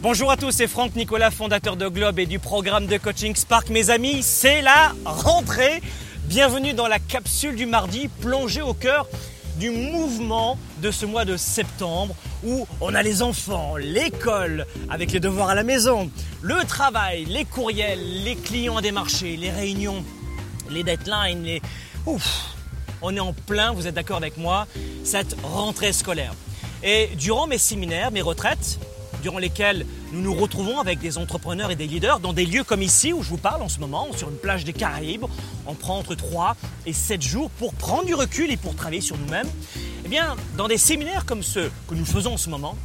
Bonjour 0.00 0.30
à 0.30 0.36
tous, 0.36 0.52
c'est 0.52 0.68
Franck 0.68 0.94
Nicolas, 0.94 1.32
fondateur 1.32 1.76
de 1.76 1.88
Globe 1.88 2.20
et 2.20 2.26
du 2.26 2.38
programme 2.38 2.86
de 2.86 2.98
coaching 2.98 3.34
Spark. 3.34 3.68
Mes 3.68 3.90
amis, 3.90 4.22
c'est 4.22 4.62
la 4.62 4.92
rentrée. 5.04 5.82
Bienvenue 6.26 6.72
dans 6.72 6.86
la 6.86 7.00
capsule 7.00 7.56
du 7.56 7.66
mardi, 7.66 8.06
plongée 8.06 8.62
au 8.62 8.74
cœur 8.74 9.08
du 9.56 9.70
mouvement 9.70 10.56
de 10.82 10.92
ce 10.92 11.04
mois 11.04 11.24
de 11.24 11.36
septembre 11.36 12.14
où 12.44 12.64
on 12.80 12.94
a 12.94 13.02
les 13.02 13.22
enfants, 13.22 13.74
l'école 13.76 14.66
avec 14.88 15.10
les 15.10 15.18
devoirs 15.18 15.48
à 15.48 15.56
la 15.56 15.64
maison, 15.64 16.08
le 16.42 16.62
travail, 16.64 17.24
les 17.24 17.44
courriels, 17.44 18.22
les 18.22 18.36
clients 18.36 18.76
à 18.76 18.82
démarcher, 18.82 19.36
les 19.36 19.50
réunions, 19.50 20.04
les 20.70 20.84
deadlines, 20.84 21.42
les... 21.42 21.60
Ouf, 22.06 22.54
on 23.02 23.16
est 23.16 23.20
en 23.20 23.32
plein, 23.32 23.72
vous 23.72 23.88
êtes 23.88 23.94
d'accord 23.94 24.18
avec 24.18 24.36
moi, 24.36 24.68
cette 25.02 25.34
rentrée 25.42 25.92
scolaire. 25.92 26.34
Et 26.84 27.08
durant 27.16 27.48
mes 27.48 27.58
séminaires, 27.58 28.12
mes 28.12 28.22
retraites, 28.22 28.78
durant 29.22 29.38
lesquelles 29.38 29.86
nous 30.12 30.20
nous 30.20 30.34
retrouvons 30.34 30.78
avec 30.80 31.00
des 31.00 31.18
entrepreneurs 31.18 31.70
et 31.70 31.76
des 31.76 31.86
leaders 31.86 32.20
dans 32.20 32.32
des 32.32 32.46
lieux 32.46 32.64
comme 32.64 32.82
ici 32.82 33.12
où 33.12 33.22
je 33.22 33.28
vous 33.28 33.38
parle 33.38 33.62
en 33.62 33.68
ce 33.68 33.80
moment, 33.80 34.08
sur 34.16 34.28
une 34.28 34.36
plage 34.36 34.64
des 34.64 34.72
Caraïbes. 34.72 35.24
On 35.66 35.74
prend 35.74 35.98
entre 35.98 36.14
3 36.14 36.56
et 36.86 36.92
7 36.92 37.22
jours 37.22 37.50
pour 37.50 37.74
prendre 37.74 38.04
du 38.04 38.14
recul 38.14 38.50
et 38.50 38.56
pour 38.56 38.74
travailler 38.74 39.00
sur 39.00 39.16
nous-mêmes. 39.18 39.48
Eh 40.04 40.08
bien, 40.08 40.36
dans 40.56 40.68
des 40.68 40.78
séminaires 40.78 41.24
comme 41.24 41.42
ceux 41.42 41.70
que 41.88 41.94
nous 41.94 42.06
faisons 42.06 42.34
en 42.34 42.38
ce 42.38 42.48
moment, 42.48 42.76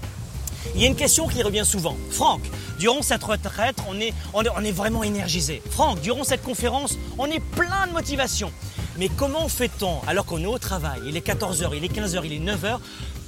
il 0.75 0.81
y 0.81 0.85
a 0.85 0.87
une 0.87 0.95
question 0.95 1.27
qui 1.27 1.43
revient 1.43 1.65
souvent. 1.65 1.95
Franck, 2.09 2.41
durant 2.79 3.01
cette 3.01 3.23
retraite, 3.23 3.77
on 3.87 3.99
est, 3.99 4.13
on 4.33 4.43
est, 4.63 4.71
vraiment 4.71 5.03
énergisé. 5.03 5.61
Franck, 5.69 6.01
durant 6.01 6.23
cette 6.23 6.41
conférence, 6.41 6.97
on 7.17 7.25
est 7.27 7.39
plein 7.39 7.87
de 7.87 7.93
motivation. 7.93 8.51
Mais 8.97 9.09
comment 9.09 9.47
fait-on 9.47 9.99
alors 10.07 10.25
qu'on 10.25 10.41
est 10.41 10.47
au 10.47 10.57
travail? 10.59 11.01
Il 11.05 11.17
est 11.17 11.25
14h, 11.25 11.71
il 11.75 11.83
est 11.83 11.93
15h, 11.93 12.21
il 12.25 12.33
est 12.33 12.53
9h 12.53 12.79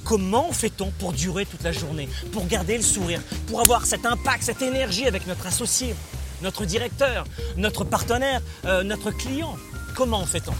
Comment 0.06 0.52
fait-on 0.52 0.92
pour 0.92 1.12
durer 1.12 1.46
toute 1.46 1.64
la 1.64 1.72
journée, 1.72 2.08
pour 2.30 2.46
garder 2.46 2.76
le 2.76 2.82
sourire, 2.84 3.20
pour 3.48 3.60
avoir 3.60 3.86
cet 3.86 4.06
impact, 4.06 4.44
cette 4.44 4.62
énergie 4.62 5.04
avec 5.04 5.26
notre 5.26 5.48
associé, 5.48 5.96
notre 6.42 6.64
directeur, 6.64 7.24
notre 7.56 7.82
partenaire, 7.82 8.40
euh, 8.66 8.84
notre 8.84 9.10
client? 9.10 9.56
Comment 9.96 10.24
fait-on? 10.24 10.54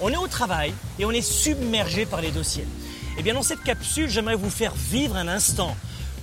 On 0.00 0.08
est 0.08 0.16
au 0.16 0.26
travail 0.26 0.74
et 0.98 1.04
on 1.04 1.12
est 1.12 1.22
submergé 1.22 2.06
par 2.06 2.20
les 2.20 2.32
dossiers. 2.32 2.66
Eh 3.16 3.22
bien, 3.22 3.34
dans 3.34 3.44
cette 3.44 3.62
capsule, 3.62 4.10
j'aimerais 4.10 4.34
vous 4.34 4.50
faire 4.50 4.74
vivre 4.74 5.14
un 5.14 5.28
instant 5.28 5.76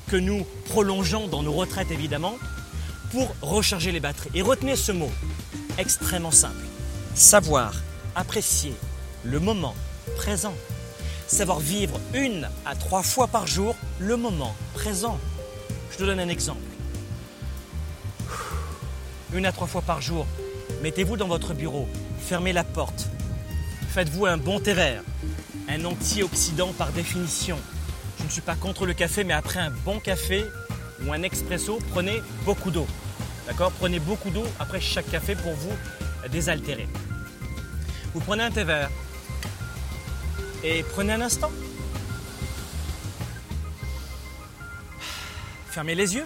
que 0.08 0.18
nous 0.18 0.46
prolongeons 0.66 1.30
dans 1.30 1.44
nos 1.44 1.54
retraites 1.54 1.92
évidemment 1.92 2.36
pour 3.12 3.34
recharger 3.42 3.94
les 3.94 4.02
batteries. 4.02 4.32
Et 4.34 4.42
retenez 4.42 4.76
ce 4.76 4.92
mot 4.92 5.12
extrêmement 5.78 6.32
simple. 6.32 6.66
Savoir 7.14 7.74
apprécier 8.16 8.74
le 9.24 9.40
moment 9.40 9.76
présent 10.18 10.54
savoir 11.28 11.60
vivre 11.60 12.00
une 12.14 12.48
à 12.66 12.76
trois 12.76 13.04
fois 13.04 13.28
par 13.28 13.48
jour 13.48 13.76
le 14.00 14.18
moment 14.18 14.56
présent. 14.74 15.20
Je 15.92 15.98
te 15.98 16.04
donne 16.04 16.20
un 16.20 16.30
exemple. 16.30 16.60
Une 19.34 19.46
à 19.46 19.52
trois 19.52 19.68
fois 19.68 19.82
par 19.82 20.02
jour, 20.02 20.26
mettez-vous 20.82 21.18
dans 21.18 21.28
votre 21.28 21.54
bureau, 21.54 21.88
fermez 22.20 22.54
la 22.54 22.64
porte, 22.64 23.08
faites-vous 23.90 24.26
un 24.26 24.38
bon 24.38 24.60
thé 24.60 24.74
vert, 24.74 25.02
un 25.68 25.84
antioxydant 25.84 26.74
par 26.74 26.92
définition. 26.92 27.58
Je 28.20 28.24
ne 28.24 28.30
suis 28.30 28.42
pas 28.42 28.56
contre 28.56 28.86
le 28.86 28.94
café, 28.94 29.24
mais 29.24 29.34
après 29.34 29.60
un 29.60 29.72
bon 29.72 30.00
café 30.00 30.46
ou 31.06 31.12
un 31.12 31.22
expresso, 31.24 31.80
prenez 31.92 32.22
beaucoup 32.46 32.72
d'eau. 32.72 32.88
D'accord? 33.48 33.72
Prenez 33.74 34.00
beaucoup 34.00 34.30
d'eau 34.30 34.46
après 34.60 34.80
chaque 34.80 35.10
café 35.10 35.36
pour 35.36 35.54
vous 35.54 35.74
désaltérer. 36.32 36.88
Vous 38.14 38.22
prenez 38.22 38.44
un 38.44 38.52
thé 38.52 38.64
vert, 38.64 38.90
et 40.66 40.84
prenez 40.84 41.14
un 41.14 41.22
instant. 41.22 41.52
Fermez 45.70 45.94
les 45.96 46.16
yeux. 46.16 46.26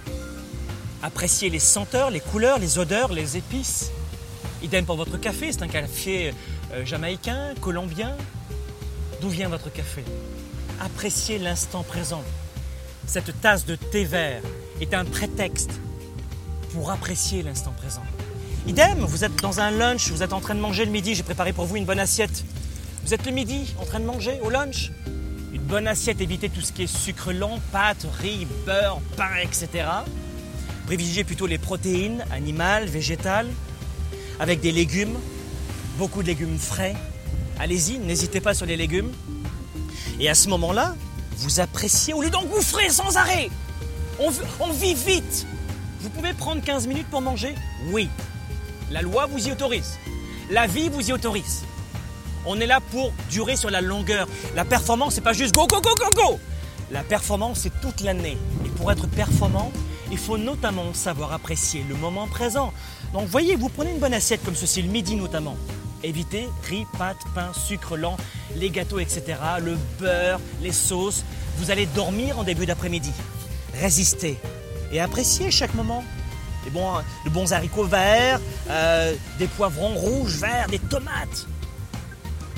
Appréciez 1.03 1.49
les 1.49 1.59
senteurs, 1.59 2.09
les 2.09 2.21
couleurs, 2.21 2.57
les 2.57 2.77
odeurs, 2.77 3.11
les 3.11 3.35
épices. 3.35 3.91
Idem 4.63 4.85
pour 4.85 4.95
votre 4.95 5.17
café, 5.17 5.51
c'est 5.51 5.63
un 5.63 5.67
café 5.67 6.33
euh, 6.73 6.85
jamaïcain, 6.85 7.53
colombien. 7.59 8.15
D'où 9.21 9.29
vient 9.29 9.49
votre 9.49 9.71
café? 9.71 10.03
Appréciez 10.79 11.39
l'instant 11.39 11.83
présent. 11.83 12.23
Cette 13.07 13.41
tasse 13.41 13.65
de 13.65 13.75
thé 13.75 14.05
vert 14.05 14.41
est 14.79 14.93
un 14.93 15.03
prétexte 15.03 15.71
pour 16.73 16.91
apprécier 16.91 17.43
l'instant 17.43 17.71
présent. 17.71 18.03
Idem, 18.67 18.99
vous 18.99 19.23
êtes 19.23 19.35
dans 19.41 19.59
un 19.59 19.71
lunch, 19.71 20.09
vous 20.11 20.23
êtes 20.23 20.33
en 20.33 20.41
train 20.41 20.55
de 20.55 20.59
manger 20.59 20.85
le 20.85 20.91
midi, 20.91 21.15
j'ai 21.15 21.23
préparé 21.23 21.53
pour 21.53 21.65
vous 21.65 21.75
une 21.75 21.85
bonne 21.85 21.99
assiette. 21.99 22.43
Vous 23.09 23.15
êtes 23.15 23.25
le 23.25 23.31
midi 23.31 23.73
en 23.81 23.85
train 23.85 23.99
de 23.99 24.05
manger 24.05 24.39
au 24.43 24.51
lunch 24.51 24.91
Une 25.51 25.63
bonne 25.63 25.87
assiette, 25.87 26.21
évitez 26.21 26.47
tout 26.47 26.61
ce 26.61 26.71
qui 26.71 26.83
est 26.83 26.87
sucre 26.87 27.33
lent, 27.33 27.59
pâtes, 27.71 28.05
riz, 28.21 28.45
beurre, 28.67 29.01
pain, 29.17 29.35
etc. 29.41 29.87
Privilégiez 30.85 31.23
plutôt 31.23 31.47
les 31.47 31.57
protéines 31.57 32.23
animales, 32.29 32.85
végétales, 32.85 33.47
avec 34.39 34.59
des 34.59 34.71
légumes, 34.71 35.17
beaucoup 35.97 36.21
de 36.21 36.27
légumes 36.27 36.59
frais. 36.59 36.95
Allez-y, 37.57 37.97
n'hésitez 37.97 38.41
pas 38.41 38.53
sur 38.53 38.67
les 38.67 38.77
légumes. 38.77 39.11
Et 40.19 40.29
à 40.29 40.35
ce 40.35 40.47
moment-là, 40.49 40.95
vous 41.37 41.59
appréciez 41.59 42.13
au 42.13 42.21
lieu 42.21 42.29
d'engouffrer 42.29 42.89
sans 42.91 43.17
arrêt. 43.17 43.49
On, 44.19 44.29
on 44.59 44.71
vit 44.71 44.93
vite. 44.93 45.47
Vous 46.01 46.11
pouvez 46.11 46.33
prendre 46.33 46.61
15 46.61 46.85
minutes 46.85 47.09
pour 47.09 47.21
manger? 47.21 47.55
Oui. 47.91 48.07
La 48.91 49.01
loi 49.01 49.25
vous 49.25 49.47
y 49.47 49.51
autorise. 49.51 49.97
La 50.51 50.67
vie 50.67 50.89
vous 50.89 51.09
y 51.09 51.11
autorise. 51.11 51.63
On 52.45 52.59
est 52.59 52.65
là 52.65 52.79
pour 52.91 53.11
durer 53.29 53.55
sur 53.55 53.69
la 53.69 53.81
longueur. 53.81 54.27
La 54.55 54.65
performance, 54.65 55.15
c'est 55.15 55.21
pas 55.21 55.33
juste 55.33 55.53
go, 55.53 55.67
go, 55.67 55.81
go, 55.81 55.95
go, 55.95 56.09
go. 56.15 56.39
La 56.91 57.03
performance, 57.03 57.59
c'est 57.59 57.81
toute 57.81 58.01
l'année. 58.01 58.37
Et 58.65 58.69
pour 58.69 58.91
être 58.91 59.07
performant, 59.07 59.71
il 60.11 60.17
faut 60.17 60.37
notamment 60.37 60.93
savoir 60.93 61.33
apprécier 61.33 61.83
le 61.87 61.95
moment 61.95 62.27
présent. 62.27 62.73
Donc, 63.13 63.27
voyez, 63.27 63.55
vous 63.55 63.69
prenez 63.69 63.91
une 63.91 63.99
bonne 63.99 64.13
assiette 64.13 64.43
comme 64.43 64.55
ceci, 64.55 64.81
le 64.81 64.89
midi 64.89 65.15
notamment. 65.15 65.55
Évitez 66.01 66.47
riz, 66.67 66.85
pâtes, 66.97 67.17
pain, 67.35 67.51
sucre 67.53 67.97
lent, 67.97 68.17
les 68.55 68.69
gâteaux, 68.69 68.99
etc., 68.99 69.21
le 69.61 69.77
beurre, 69.99 70.39
les 70.61 70.71
sauces. 70.71 71.23
Vous 71.57 71.71
allez 71.71 71.85
dormir 71.87 72.39
en 72.39 72.43
début 72.43 72.65
d'après-midi. 72.65 73.11
Résistez 73.79 74.37
et 74.91 74.99
appréciez 74.99 75.51
chaque 75.51 75.73
moment. 75.75 76.03
Les 76.65 76.71
bons, 76.71 76.91
de 77.25 77.29
bons 77.29 77.53
haricots 77.53 77.85
verts, 77.85 78.39
euh, 78.69 79.13
des 79.37 79.47
poivrons 79.47 79.93
rouges, 79.95 80.35
verts, 80.37 80.67
des 80.67 80.79
tomates 80.79 81.47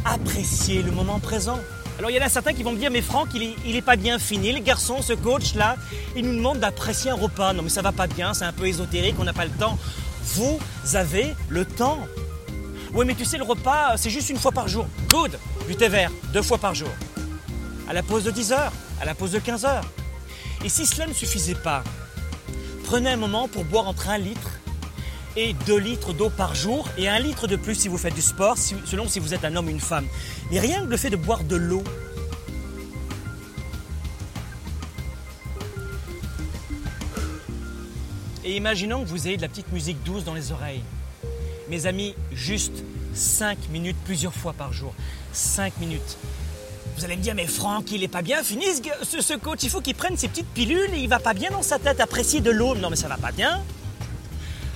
apprécier 0.06 0.82
le 0.82 0.92
moment 0.92 1.20
présent. 1.20 1.60
Alors 1.98 2.10
il 2.10 2.18
y 2.18 2.20
en 2.20 2.26
a 2.26 2.30
certains 2.30 2.54
qui 2.54 2.64
vont 2.64 2.72
me 2.72 2.78
dire, 2.78 2.90
mais 2.92 3.02
Franck, 3.02 3.30
il 3.36 3.44
est, 3.44 3.78
est 3.78 3.82
pas 3.82 3.96
bien 3.96 4.18
fini, 4.18 4.52
le 4.52 4.60
garçon, 4.60 5.02
ce 5.02 5.14
coach-là, 5.14 5.76
il 6.16 6.26
nous 6.26 6.36
demande 6.36 6.60
d'apprécier 6.60 7.12
un 7.12 7.16
repas. 7.16 7.54
Non 7.54 7.64
mais 7.64 7.70
ça 7.70 7.82
va 7.82 7.92
pas 7.92 8.08
bien, 8.08 8.34
c'est 8.34 8.46
un 8.46 8.54
peu 8.54 8.66
ésotérique, 8.68 9.16
on 9.20 9.24
n'a 9.24 9.34
pas 9.34 9.46
le 9.46 9.52
temps. 9.52 9.78
Vous 10.24 10.60
avez 10.94 11.34
le 11.50 11.66
temps. 11.66 12.00
Oui 12.94 13.06
mais 13.06 13.16
tu 13.16 13.26
sais, 13.26 13.38
le 13.38 13.44
repas, 13.44 13.98
c'est 13.98 14.10
juste 14.10 14.30
une 14.30 14.38
fois 14.38 14.52
par 14.52 14.68
jour. 14.68 14.88
Good 15.10 15.38
Du 15.68 15.76
thé 15.76 15.90
vert, 15.90 16.12
deux 16.34 16.42
fois 16.42 16.58
par 16.58 16.74
jour. 16.74 16.90
À 17.88 17.94
la 17.94 18.04
pause 18.04 18.24
de 18.24 18.32
10 18.32 18.54
heures, 18.54 18.74
à 19.02 19.06
la 19.06 19.14
pause 19.14 19.32
de 19.32 19.40
15 19.40 19.66
heures. 19.66 19.86
Et 20.64 20.70
si 20.70 20.86
cela 20.86 21.08
ne 21.08 21.14
suffisait 21.14 21.56
pas, 21.56 21.84
prenez 22.86 23.12
un 23.12 23.18
moment 23.18 23.48
pour 23.48 23.66
boire 23.66 23.88
entre 23.88 24.10
un 24.10 24.18
litre 24.18 24.61
et 25.36 25.54
2 25.66 25.78
litres 25.78 26.14
d'eau 26.14 26.30
par 26.30 26.56
jour 26.56 26.88
et 26.98 27.08
1 27.08 27.20
litre 27.20 27.48
de 27.48 27.56
plus 27.56 27.76
si 27.76 27.88
vous 27.88 27.98
faites 27.98 28.16
du 28.16 28.22
sport, 28.22 28.58
selon 28.58 29.08
si 29.08 29.20
vous 29.20 29.34
êtes 29.34 29.46
un 29.46 29.56
homme 29.56 29.68
ou 29.68 29.72
une 29.72 29.80
femme. 29.80 30.06
Mais 30.52 30.60
rien 30.60 30.84
que 30.84 30.90
le 30.90 30.98
fait 30.98 31.10
de 31.10 31.16
boire 31.16 31.44
de 31.44 31.56
l'eau, 31.56 31.84
Et 38.44 38.58
imaginons 38.58 39.04
que 39.04 39.08
vous 39.08 39.28
ayez 39.28 39.38
de 39.38 39.44
la 39.44 39.48
petite 39.48 39.72
musique 39.72 40.04
douce 40.04 40.24
dans 40.24 40.34
les 40.34 40.52
oreilles. 40.52 40.82
Mes 41.70 41.86
amis, 41.86 42.16
juste 42.34 42.84
5 43.14 43.70
minutes 43.70 43.98
plusieurs 44.04 44.34
fois 44.34 44.54
par 44.54 44.74
jour. 44.74 44.94
5 45.32 45.78
minutes. 45.78 46.18
Vous 46.98 47.06
allez 47.06 47.16
me 47.16 47.22
dire, 47.22 47.36
mais 47.36 47.48
Franck, 47.48 47.92
il 47.92 48.04
est 48.04 48.08
pas 48.08 48.22
bien 48.22 48.44
fini 48.44 48.66
ce, 49.04 49.22
ce 49.22 49.34
coach, 49.36 49.60
il 49.64 49.70
faut 49.70 49.80
qu'il 49.80 49.96
prenne 49.96 50.18
ses 50.18 50.28
petites 50.28 50.50
pilules 50.50 50.94
et 50.94 51.00
il 51.00 51.08
va 51.08 51.20
pas 51.20 51.34
bien 51.34 51.52
dans 51.52 51.62
sa 51.62 51.80
tête, 51.80 52.02
apprécier 52.02 52.42
de 52.42 52.52
l'eau. 52.52 52.76
Non 52.76 52.90
mais 52.90 52.96
ça 52.96 53.08
va 53.08 53.18
pas 53.18 53.32
bien. 53.32 53.64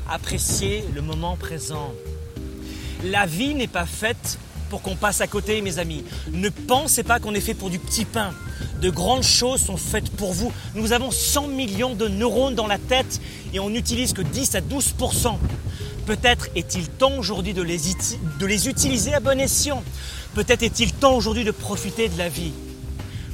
Appréciez 0.10 0.84
le 0.94 1.02
moment 1.02 1.36
présent. 1.36 1.92
La 3.04 3.26
vie 3.26 3.56
n'est 3.56 3.68
pas 3.68 3.86
faite 3.86 4.38
pour 4.70 4.82
qu'on 4.82 4.96
passe 4.96 5.22
à 5.22 5.28
côté, 5.28 5.62
mes 5.62 5.80
amis. 5.80 6.04
Ne 6.32 6.50
pensez 6.50 7.04
pas 7.04 7.20
qu'on 7.20 7.34
est 7.34 7.42
fait 7.42 7.54
pour 7.54 7.70
du 7.70 7.80
petit 7.80 8.06
pain. 8.06 8.32
De 8.82 8.90
grandes 8.90 9.24
choses 9.24 9.62
sont 9.62 9.78
faites 9.78 10.10
pour 10.12 10.34
vous. 10.34 10.52
Nous 10.76 10.92
avons 10.92 11.12
100 11.12 11.48
millions 11.48 11.96
de 11.96 12.08
neurones 12.08 12.56
dans 12.56 12.68
la 12.68 12.78
tête 12.78 13.20
et 13.54 13.60
on 13.60 13.70
n'utilise 13.70 14.14
que 14.14 14.22
10 14.22 14.56
à 14.56 14.62
12% 14.62 15.38
Peut-être 16.06 16.50
est-il 16.56 16.88
temps 16.88 17.18
aujourd'hui 17.18 17.56
de 17.56 17.64
les 17.64 18.70
utiliser 18.70 19.16
à 19.16 19.20
bon 19.20 19.40
escient. 19.40 19.84
Peut-être 20.36 20.62
est-il 20.62 20.94
temps 20.94 21.16
aujourd'hui 21.16 21.44
de 21.44 21.52
profiter 21.52 22.10
de 22.10 22.18
la 22.20 22.30
vie. 22.30 22.54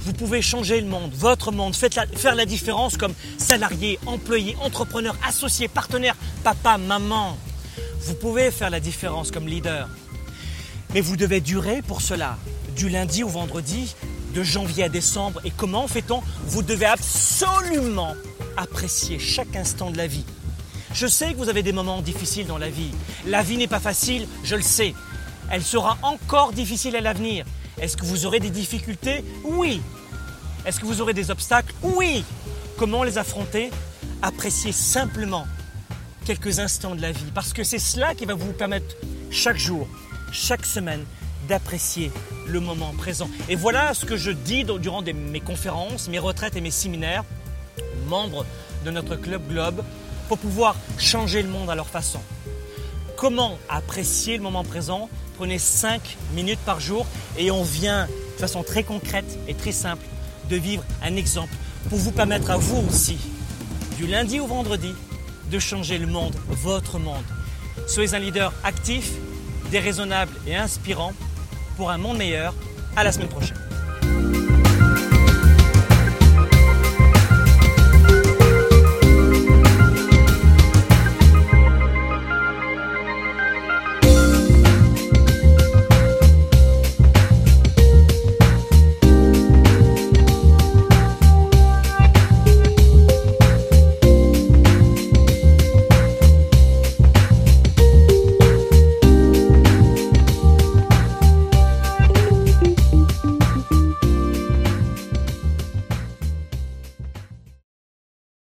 Vous 0.03 0.13
pouvez 0.13 0.41
changer 0.41 0.81
le 0.81 0.87
monde, 0.87 1.11
votre 1.13 1.51
monde, 1.51 1.75
faites 1.75 1.99
faire 2.17 2.33
la 2.33 2.45
différence 2.45 2.97
comme 2.97 3.13
salarié, 3.37 3.99
employé, 4.07 4.57
entrepreneur, 4.61 5.15
associé, 5.27 5.67
partenaire, 5.67 6.15
papa, 6.43 6.79
maman. 6.79 7.37
Vous 8.01 8.15
pouvez 8.15 8.49
faire 8.49 8.71
la 8.71 8.79
différence 8.79 9.29
comme 9.29 9.47
leader. 9.47 9.87
Mais 10.93 11.01
vous 11.01 11.17
devez 11.17 11.39
durer 11.39 11.83
pour 11.83 12.01
cela, 12.01 12.37
du 12.75 12.89
lundi 12.89 13.23
au 13.23 13.27
vendredi, 13.27 13.95
de 14.33 14.41
janvier 14.41 14.85
à 14.85 14.89
décembre. 14.89 15.39
Et 15.45 15.51
comment 15.51 15.87
fait-on? 15.87 16.21
Vous 16.47 16.63
devez 16.63 16.87
absolument 16.87 18.15
apprécier 18.57 19.19
chaque 19.19 19.55
instant 19.55 19.91
de 19.91 19.97
la 19.97 20.07
vie. 20.07 20.25
Je 20.93 21.05
sais 21.05 21.33
que 21.33 21.37
vous 21.37 21.49
avez 21.49 21.63
des 21.63 21.73
moments 21.73 22.01
difficiles 22.01 22.47
dans 22.47 22.57
la 22.57 22.69
vie. 22.69 22.91
La 23.27 23.43
vie 23.43 23.57
n'est 23.57 23.67
pas 23.67 23.79
facile, 23.79 24.27
je 24.43 24.55
le 24.55 24.63
sais. 24.63 24.95
Elle 25.51 25.63
sera 25.63 25.99
encore 26.01 26.53
difficile 26.53 26.95
à 26.95 27.01
l'avenir. 27.01 27.45
Est-ce 27.79 27.97
que 27.97 28.05
vous 28.05 28.25
aurez 28.25 28.39
des 28.39 28.49
difficultés 28.49 29.23
Oui. 29.43 29.81
Est-ce 30.65 30.79
que 30.79 30.85
vous 30.85 31.01
aurez 31.01 31.13
des 31.13 31.31
obstacles 31.31 31.73
Oui. 31.81 32.23
Comment 32.77 33.03
les 33.03 33.17
affronter 33.17 33.71
Appréciez 34.21 34.71
simplement 34.71 35.47
quelques 36.25 36.59
instants 36.59 36.95
de 36.95 37.01
la 37.01 37.11
vie, 37.11 37.31
parce 37.33 37.53
que 37.53 37.63
c'est 37.63 37.79
cela 37.79 38.13
qui 38.13 38.25
va 38.25 38.35
vous 38.35 38.53
permettre 38.53 38.95
chaque 39.31 39.57
jour, 39.57 39.87
chaque 40.31 40.65
semaine, 40.65 41.03
d'apprécier 41.47 42.11
le 42.47 42.59
moment 42.59 42.93
présent. 42.97 43.29
Et 43.49 43.55
voilà 43.55 43.93
ce 43.93 44.05
que 44.05 44.17
je 44.17 44.31
dis 44.31 44.63
durant 44.63 45.01
mes 45.01 45.39
conférences, 45.39 46.07
mes 46.07 46.19
retraites 46.19 46.55
et 46.55 46.61
mes 46.61 46.71
séminaires, 46.71 47.23
membres 48.07 48.45
de 48.85 48.91
notre 48.91 49.15
club 49.15 49.47
Globe, 49.49 49.83
pour 50.27 50.37
pouvoir 50.37 50.75
changer 50.97 51.41
le 51.41 51.49
monde 51.49 51.69
à 51.69 51.75
leur 51.75 51.87
façon. 51.87 52.19
Comment 53.17 53.57
apprécier 53.69 54.37
le 54.37 54.43
moment 54.43 54.63
présent 54.63 55.09
Prenez 55.41 55.57
5 55.57 56.17
minutes 56.35 56.59
par 56.67 56.79
jour 56.79 57.07
et 57.35 57.49
on 57.49 57.63
vient 57.63 58.05
de 58.05 58.39
façon 58.39 58.61
très 58.61 58.83
concrète 58.83 59.39
et 59.47 59.55
très 59.55 59.71
simple 59.71 60.05
de 60.51 60.55
vivre 60.55 60.83
un 61.01 61.15
exemple 61.15 61.51
pour 61.89 61.97
vous 61.97 62.11
permettre 62.11 62.51
à 62.51 62.57
vous 62.57 62.87
aussi, 62.87 63.17
du 63.97 64.05
lundi 64.05 64.39
au 64.39 64.45
vendredi, 64.45 64.93
de 65.49 65.57
changer 65.57 65.97
le 65.97 66.05
monde, 66.05 66.35
votre 66.47 66.99
monde. 66.99 67.25
Soyez 67.87 68.13
un 68.13 68.19
leader 68.19 68.53
actif, 68.63 69.13
déraisonnable 69.71 70.31
et 70.45 70.55
inspirant 70.55 71.13
pour 71.75 71.89
un 71.89 71.97
monde 71.97 72.19
meilleur. 72.19 72.53
À 72.95 73.03
la 73.03 73.11
semaine 73.11 73.29
prochaine. 73.29 73.70